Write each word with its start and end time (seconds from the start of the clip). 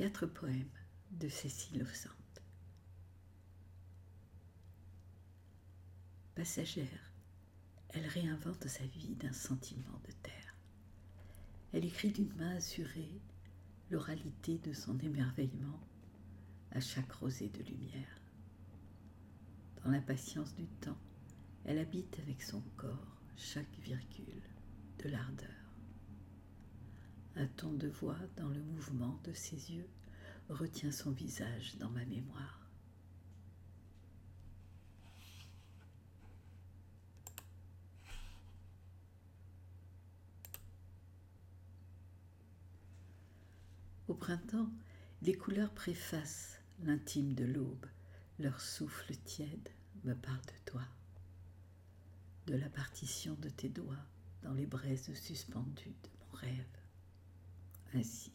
Quatre 0.00 0.24
poèmes 0.24 0.64
de 1.10 1.28
Cécile 1.28 1.86
Sand. 1.92 2.14
Passagère, 6.34 7.12
elle 7.90 8.06
réinvente 8.06 8.66
sa 8.66 8.86
vie 8.86 9.14
d'un 9.16 9.34
sentiment 9.34 10.00
de 10.08 10.12
terre. 10.22 10.56
Elle 11.74 11.84
écrit 11.84 12.12
d'une 12.12 12.34
main 12.36 12.56
assurée 12.56 13.20
l'oralité 13.90 14.56
de 14.56 14.72
son 14.72 14.98
émerveillement 15.00 15.86
à 16.70 16.80
chaque 16.80 17.12
rosée 17.12 17.50
de 17.50 17.62
lumière. 17.62 18.22
Dans 19.84 19.90
l'impatience 19.90 20.54
du 20.54 20.66
temps, 20.80 20.98
elle 21.66 21.76
habite 21.76 22.18
avec 22.20 22.40
son 22.42 22.62
corps 22.78 23.20
chaque 23.36 23.78
virgule 23.80 24.44
de 25.04 25.10
l'ardeur. 25.10 25.59
Un 27.36 27.46
ton 27.46 27.72
de 27.72 27.88
voix 27.88 28.18
dans 28.36 28.48
le 28.48 28.62
mouvement 28.62 29.20
de 29.24 29.32
ses 29.32 29.72
yeux 29.72 29.88
retient 30.48 30.92
son 30.92 31.12
visage 31.12 31.76
dans 31.78 31.90
ma 31.90 32.04
mémoire. 32.04 32.60
Au 44.08 44.14
printemps, 44.14 44.68
les 45.22 45.34
couleurs 45.34 45.72
préfacent 45.72 46.58
l'intime 46.82 47.34
de 47.34 47.44
l'aube, 47.44 47.86
leur 48.40 48.60
souffle 48.60 49.14
tiède 49.16 49.68
me 50.02 50.14
parle 50.14 50.40
de 50.40 50.70
toi, 50.70 50.82
de 52.48 52.56
la 52.56 52.68
partition 52.68 53.34
de 53.34 53.48
tes 53.48 53.68
doigts 53.68 54.04
dans 54.42 54.52
les 54.52 54.66
braises 54.66 55.14
suspendues 55.14 55.94
de 56.02 56.08
mon 56.20 56.36
rêve. 56.38 56.79
Ainsi. 57.94 58.30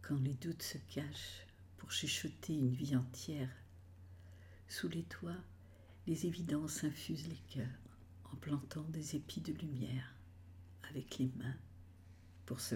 Quand 0.00 0.18
les 0.22 0.34
doutes 0.34 0.62
se 0.62 0.78
cachent 0.92 1.46
pour 1.76 1.92
chuchoter 1.92 2.54
une 2.54 2.72
vie 2.74 2.96
entière, 2.96 3.50
sous 4.66 4.88
les 4.88 5.04
toits, 5.04 5.36
les 6.06 6.26
évidences 6.26 6.82
infusent 6.82 7.28
les 7.28 7.42
cœurs 7.54 7.78
en 8.32 8.36
plantant 8.36 8.84
des 8.88 9.16
épis 9.16 9.40
de 9.40 9.52
lumière 9.52 10.14
avec 10.88 11.18
les 11.18 11.30
mains 11.36 11.56
pour 12.46 12.60
se 12.60 12.74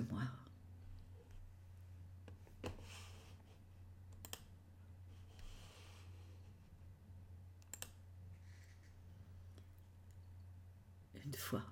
Une 11.25 11.35
fois, 11.35 11.65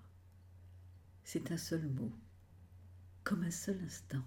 c'est 1.24 1.52
un 1.52 1.58
seul 1.58 1.86
mot, 1.86 2.12
comme 3.22 3.42
un 3.42 3.50
seul 3.50 3.78
instant, 3.84 4.24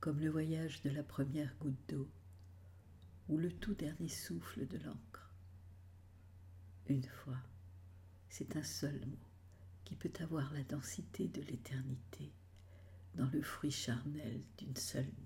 comme 0.00 0.18
le 0.20 0.30
voyage 0.30 0.80
de 0.80 0.88
la 0.88 1.02
première 1.02 1.54
goutte 1.58 1.88
d'eau 1.88 2.08
ou 3.28 3.36
le 3.36 3.52
tout 3.52 3.74
dernier 3.74 4.08
souffle 4.08 4.66
de 4.66 4.78
l'encre. 4.78 5.30
Une 6.86 7.04
fois, 7.04 7.36
c'est 8.30 8.56
un 8.56 8.62
seul 8.62 8.98
mot 9.06 9.28
qui 9.84 9.94
peut 9.94 10.12
avoir 10.20 10.50
la 10.54 10.62
densité 10.64 11.28
de 11.28 11.42
l'éternité 11.42 12.32
dans 13.14 13.28
le 13.28 13.42
fruit 13.42 13.70
charnel 13.70 14.40
d'une 14.56 14.76
seule 14.76 15.12